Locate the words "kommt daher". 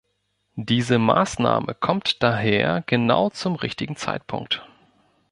1.75-2.81